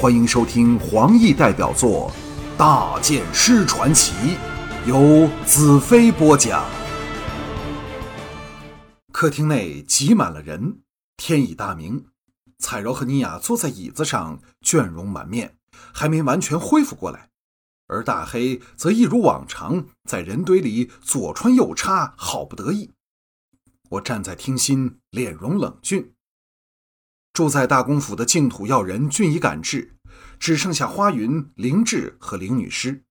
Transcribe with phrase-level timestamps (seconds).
[0.00, 2.10] 欢迎收听黄奕代表作
[2.56, 4.14] 《大剑师传奇》，
[4.88, 6.64] 由子飞播讲。
[9.12, 10.78] 客厅内挤满了人，
[11.18, 12.06] 天已大明。
[12.58, 15.56] 彩柔和妮雅坐在椅子上，倦容满面，
[15.92, 17.28] 还没完全恢复过来。
[17.86, 22.92] 而大黑则一如往常，在人堆里左穿右插，好不得意。
[23.90, 26.14] 我站在厅心，脸容冷峻。
[27.32, 29.96] 住在大公府的净土要人均已赶至，
[30.38, 33.04] 只剩下花云、灵智和灵女师。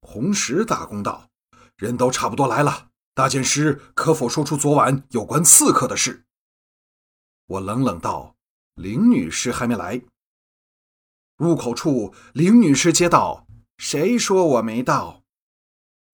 [0.00, 1.28] 红石大公道
[1.76, 6.24] ：“人都差不多来了，大剑师可否说出昨晚有关刺客的事？”
[7.46, 8.36] 我冷冷道
[8.74, 10.02] ：“灵女师还没来。”
[11.36, 13.46] 入口处，灵女师接道
[13.78, 15.22] ：“谁说我没到？”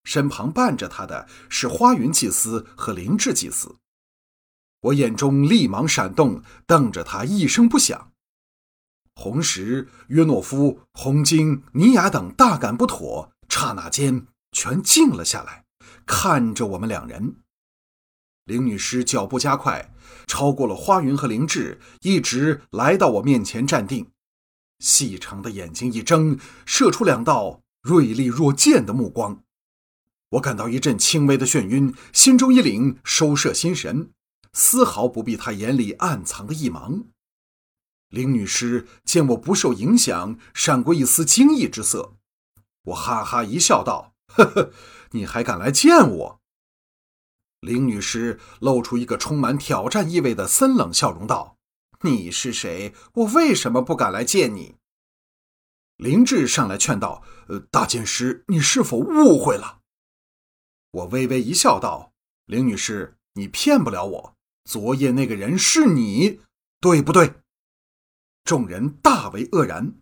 [0.04, 3.76] 身旁伴着他的是花云祭司和灵智祭司。
[4.84, 8.12] 我眼中立芒闪动，瞪着他，一声不响。
[9.14, 15.64] 红石、约诺夫、红晶、尼雅等大感不妥，刹那间全静了下来，
[16.04, 17.36] 看着我们两人。
[18.44, 19.94] 灵女士脚步加快，
[20.26, 24.10] 超过了花云和灵智，一直来到我面前站定，
[24.80, 29.42] 细长的眼睛一睁，射出两道锐利若剑的目光。
[30.30, 34.10] 我感到一阵轻微的眩晕，心中一凛，收摄心神。
[34.54, 37.04] 丝毫不避他眼里暗藏的一芒。
[38.08, 42.14] 林女士见我不受影响，闪过一丝惊异之色。
[42.84, 44.70] 我哈哈一笑，道：“呵呵，
[45.10, 46.40] 你还敢来见我？”
[47.60, 51.56] 林女士露出一个充满挑战意味的森冷笑容，道
[52.02, 52.94] ：“你是谁？
[53.14, 54.76] 我为什么不敢来见你？”
[55.96, 59.80] 林志上来劝道：“呃，大剑师，你是否误会了？”
[60.92, 62.12] 我微微一笑，道
[62.46, 66.40] ：“林女士，你骗不了我。”昨夜那个人是你，
[66.80, 67.34] 对不对？
[68.44, 69.94] 众人大为愕然。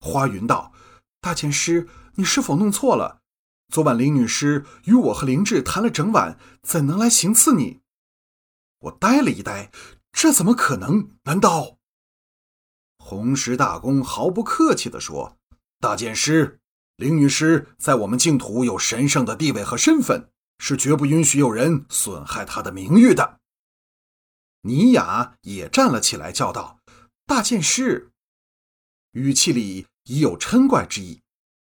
[0.00, 0.72] 花云道
[1.20, 3.22] ：“大剑师，你是否弄错了？
[3.68, 7.80] 昨晚林女士与我和林志谈了整晚，怎能来行刺你？”
[8.80, 9.70] 我呆了一呆，
[10.12, 11.10] 这怎么可能？
[11.24, 11.78] 难道？
[12.98, 15.36] 红石大公毫不客气地说
[15.80, 16.60] ：“大剑师，
[16.96, 23.37] 林女士在我们净土有神圣的地位和身份，是绝不允许有人损害她的名誉的。”
[24.62, 26.80] 尼雅也站了起来，叫道
[27.26, 28.10] ：“大剑师！”
[29.12, 31.20] 语气里已有嗔怪之意。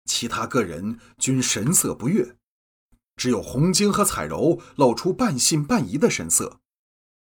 [0.04, 2.36] 其他个人均神色不悦，
[3.16, 6.60] 只有红晶和彩柔露出半信半疑的神色。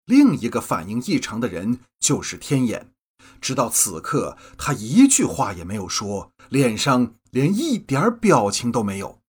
[0.07, 2.93] 另一个反应异常的人就是天眼，
[3.41, 9.21] 直到此刻，他一句话也没有说，脸上连一点表情都没有。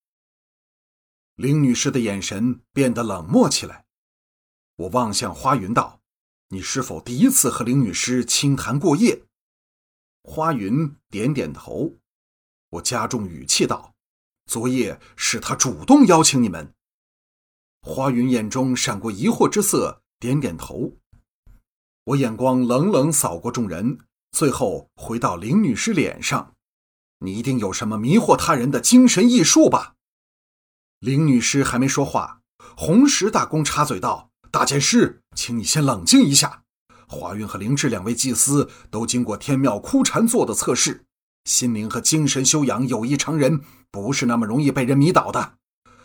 [1.35, 3.85] 林女士的眼神变得冷漠起来。
[4.75, 6.02] 我望向花云道。
[6.53, 9.23] 你是否第一次和林女士轻谈过夜？
[10.21, 11.97] 花云点点头。
[12.69, 13.95] 我加重语气道
[14.45, 16.71] ：“昨夜是她主动邀请你们。”
[17.81, 20.95] 花云眼中闪过疑惑之色，点点头。
[22.03, 23.97] 我眼光冷冷扫过众人，
[24.31, 26.53] 最后回到林女士脸上
[27.25, 29.95] ：“你一定有什么迷惑他人的精神异术吧？”
[31.01, 32.43] 林女士还没说话，
[32.77, 34.29] 红石大公插嘴道。
[34.53, 36.61] 大剑师，请你先冷静一下。
[37.07, 41.05] 华云和灵智两位祭司都经过天庙枯禅做的测试，
[41.45, 45.55] 心灵和精神修养有异常人，不是那么容易被人迷倒的。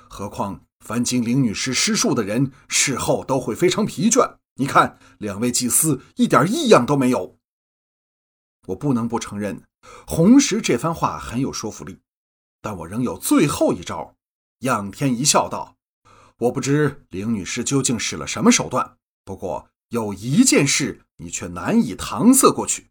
[0.09, 4.37] 何况凡经灵女师施术的人，事后都会非常疲倦。
[4.55, 7.37] 你看，两位祭司一点异样都没有。
[8.69, 9.63] 我不能不承认，
[10.07, 11.99] 红石这番话很有说服力，
[12.63, 14.15] 但我仍有最后一招。
[14.61, 15.77] 仰天一笑，道。
[16.39, 22.91] 我不知林女士究竟使了什么手段，不过有一件事你却难以搪塞过去。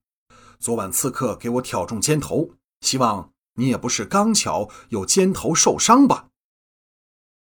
[0.60, 6.30] 昨晚刺客给我挑中肩头，希望你也不是刚巧有肩头受伤吧？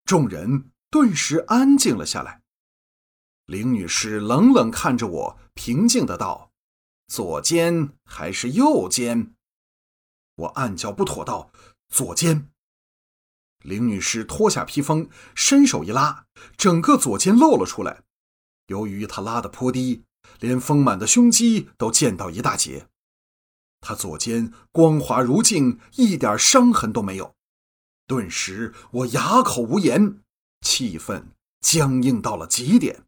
[0.04, 2.44] 众人顿时安静了下来。
[3.48, 6.52] 林女士冷冷看着我，平静的道
[7.08, 9.34] ：“左肩还是右肩？”
[10.36, 11.52] 我暗叫不妥，道
[11.90, 12.52] ：“左肩。”
[13.66, 18.04] 林女士脱下披风，伸手一拉，整个左肩露了出来。
[18.68, 20.04] 由于她拉得颇低，
[20.40, 22.88] 连丰满的胸肌都见到一大截。
[23.82, 27.34] 她左肩光滑如镜，一点伤痕都没有。
[28.08, 30.20] 顿时，我哑口无言，
[30.62, 31.26] 气氛
[31.62, 33.04] 僵硬到了极点。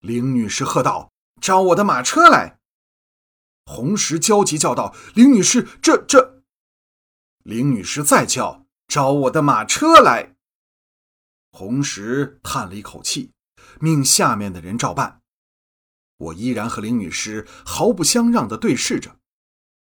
[0.00, 1.10] 林女士喝道
[1.40, 2.58] ：“招我的马车来！”
[3.64, 6.42] 红石焦急叫道：“林女士，这这……”
[7.44, 8.67] 林女士再叫。
[8.88, 10.34] 找我的马车来。
[11.52, 13.32] 红石叹了一口气，
[13.80, 15.20] 命下面的人照办。
[16.16, 19.20] 我依然和林女士毫不相让的对视着。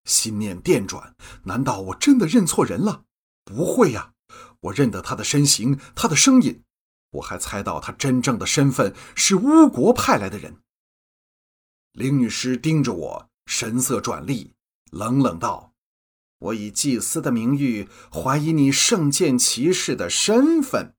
[0.05, 1.15] 心念电转，
[1.45, 3.05] 难道我真的认错人了？
[3.45, 4.13] 不会呀，
[4.61, 6.63] 我认得他的身形，他的声音，
[7.11, 10.63] 我还猜到他真正的身份是巫国派来的人。
[11.93, 14.55] 林女士盯着我，神色转厉，
[14.91, 15.72] 冷冷道
[16.43, 20.95] ：“我以祭司的名誉怀疑你圣剑骑士的身份。”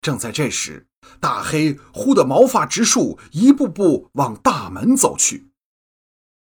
[0.00, 0.86] 正在这时，
[1.20, 5.50] 大黑忽的毛发直竖，一步步往大门走去。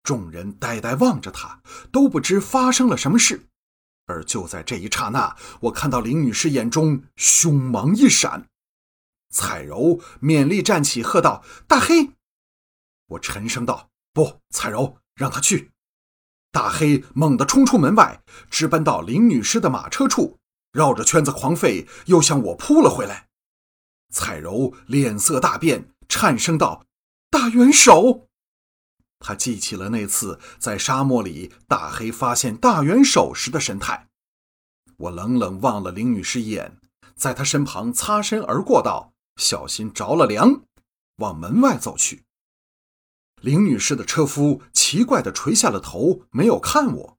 [0.03, 3.47] 众人呆呆望着他，都不知发生了什么事。
[4.07, 8.49] 而就在这一刹那，我看到林女士眼中凶芒一闪。
[9.31, 12.11] 彩柔勉力站起，喝道：“大黑！”
[13.09, 15.71] 我沉声道：“不，彩柔，让他去。”
[16.55, 20.39] 大黑猛地冲出门外，直奔到林女士的马车处，
[20.71, 23.27] 绕着圈子狂吠，又向我扑了回来。
[24.13, 26.87] 彩柔脸色大变，颤声道
[27.29, 28.29] ：“大元首！”
[29.19, 34.07] 他记起了那次在沙漠里大黑发现大元首时的神态。
[34.97, 36.77] 我冷冷望了林女士一眼，
[37.17, 40.63] 在她身旁擦身而过，道：“小心着了凉。”
[41.19, 42.23] 往门外走去。
[43.45, 47.19] 林女士的车夫奇怪地垂下了头，没有看我。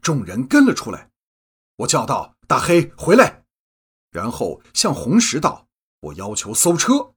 [0.00, 1.10] 众人跟了出来。
[1.76, 3.44] 我叫道：“大黑，回来！”
[4.10, 5.68] 然后向红石道
[6.00, 7.12] ：“我要求搜车。”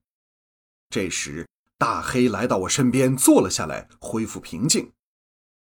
[0.90, 1.48] 这时。
[1.78, 4.92] 大黑来到我身边，坐了下来，恢复平静。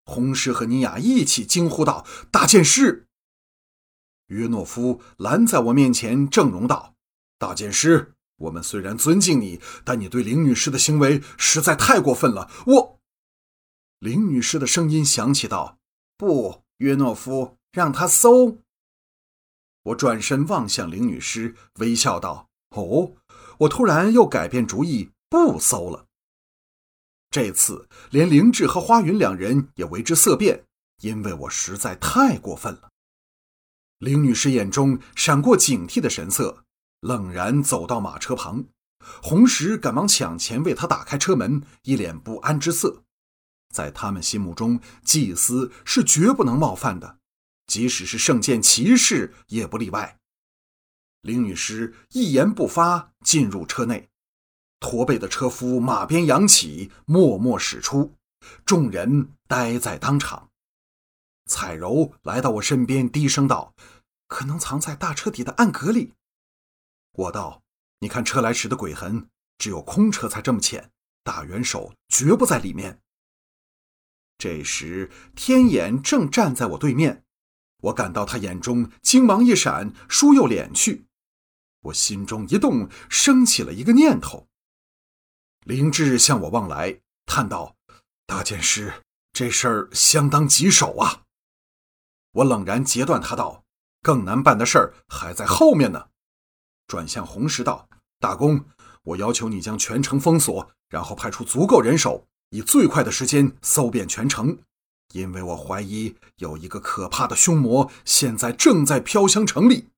[0.05, 3.09] 红石和尼雅一起惊呼道：“大剑师！”
[4.27, 6.95] 约诺夫拦在我面前，正容道
[7.37, 12.99] ：“大剑师，我们虽然尊敬你，但你对林女士的行为实在太过分了。”我，
[13.99, 15.77] 林女士的声音响起道
[16.17, 18.59] ：“不，约诺夫，让他搜。”
[19.83, 23.13] 我转身望向林女士，微笑道：“哦。”
[23.61, 25.11] 我突然又改变主意。
[25.29, 26.05] 不搜了。
[27.29, 30.63] 这次连灵智和花云两人也为之色变，
[31.01, 32.89] 因为我实在太过分了。
[33.97, 36.63] 林女士眼中闪过警惕的神色，
[37.01, 38.65] 冷然走到马车旁。
[39.21, 43.03] 红石赶忙抢前为他打开车门，一脸不安之色。
[43.73, 47.19] 在他们心目中，祭司是绝不能冒犯的，
[47.67, 50.17] 即使是圣剑骑士也不例外。
[51.21, 54.09] 林女士一言不发，进入车内。
[54.79, 58.15] 驼背的车夫马鞭扬起，默默驶出，
[58.65, 60.49] 众人呆在当场。
[61.49, 63.73] 彩柔来到我身边，低声道
[64.27, 66.13] ：“可能藏在大车底的暗格里。”
[67.17, 67.63] 我道
[67.99, 69.27] ：“你看车来时的鬼痕，
[69.57, 70.91] 只有空车才这么浅，
[71.23, 73.01] 大元首绝不在里面。”
[74.37, 77.23] 这时，天眼正站在我对面，
[77.81, 81.07] 我感到他眼中金芒一闪，倏又敛去。
[81.81, 84.47] 我心中一动，升起了一个念头。
[85.65, 87.75] 林志向我望来，叹道
[88.27, 89.01] ：“大剑师，
[89.33, 91.23] 这事儿相当棘手啊。”
[92.33, 93.63] 我冷然截断他道
[94.03, 96.09] ：“更难办的事儿还在后面呢。”
[96.87, 97.87] 转向红石道
[98.19, 98.65] ：“大公，
[99.03, 104.57] 我要求你将全城封锁，然后派出足够人手，以最快的时间搜遍全城，
[105.13, 109.89] 因为我怀疑有一个可怕的凶魔现在正在飘香城里。”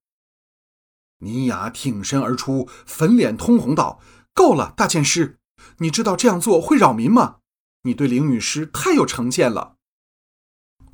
[1.22, 4.02] 尼雅挺身而出，粉脸通红道
[4.34, 5.38] ：“够了，大剑师！”
[5.80, 7.40] 你知道这样做会扰民吗？
[7.84, 9.76] 你对灵女士太有成见了。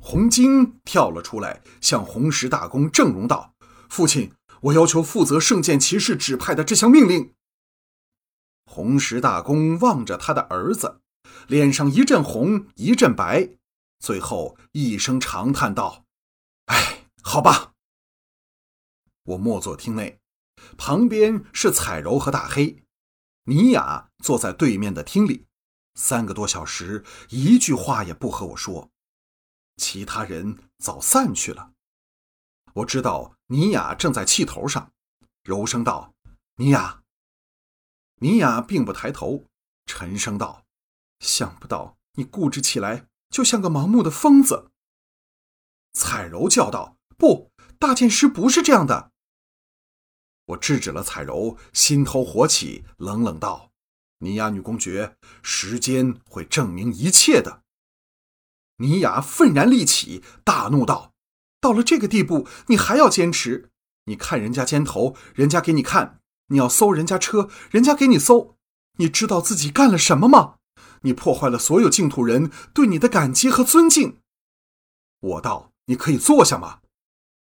[0.00, 3.54] 红晶跳了出来，向红石大公正容道
[3.88, 4.32] ：“父亲，
[4.62, 7.34] 我要求负责圣剑骑士指派的这项命令。”
[8.66, 11.00] 红石大公望着他的儿子，
[11.46, 13.50] 脸上一阵红一阵白，
[14.00, 16.04] 最后一声长叹道
[16.66, 17.72] ：“哎，好吧。”
[19.24, 20.20] 我默坐厅内，
[20.76, 22.82] 旁边是彩柔和大黑。
[23.44, 25.46] 尼雅坐在对面的厅里，
[25.94, 28.90] 三个多小时，一句话也不和我说。
[29.76, 31.72] 其他人早散去了。
[32.76, 34.92] 我知道尼雅正在气头上，
[35.42, 36.12] 柔声道
[36.56, 37.02] ：“尼雅。”
[38.20, 39.46] 尼雅并不抬头，
[39.86, 40.66] 沉声道
[41.18, 44.72] ：“想不到你固执起来，就像个盲目的疯子。”
[45.94, 49.10] 彩柔叫道：“不，大剑师不是这样的。”
[50.48, 53.72] 我制止了彩柔，心头火起，冷冷道
[54.20, 57.62] ：“尼雅女公爵，时间会证明一切的。”
[58.76, 61.14] 尼雅愤然立起，大怒道
[61.60, 63.70] ：“到了这个地步，你还要坚持？
[64.04, 68.56] 你看人家肩头，人家给你看；你要搜人家车，人家给你搜。
[68.98, 70.56] 你知道自己干了什么吗？
[71.02, 74.20] 你破坏了所有净土人对你的感激和尊敬。”
[75.20, 76.80] 我道：“你可以坐下吗？”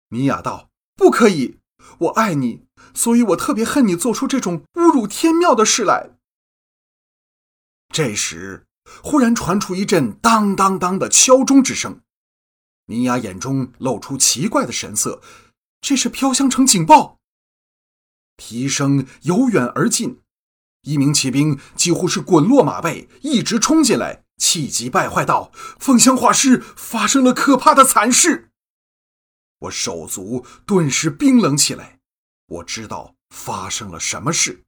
[0.10, 1.60] 米雅道：“不可以。”
[2.00, 6.12] 我爱你，所以我特别恨你做出这种侮辱天庙的事来。
[7.90, 8.66] 这时，
[9.04, 12.00] 忽然传出一阵当当当的敲钟之声，
[12.88, 15.22] 尼雅眼中露出奇怪的神色，
[15.80, 17.20] 这是飘香城警报。
[18.36, 20.20] 蹄声由远而近，
[20.82, 28.50] 一名骑兵几乎是滚落马背，一直冲进来，气急败坏道：“凤香画师发生了可怕的惨事！”
[29.60, 32.00] 我手足顿时冰冷起来，
[32.48, 34.64] 我知道发生了什么事。